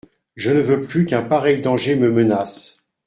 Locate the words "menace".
2.09-2.81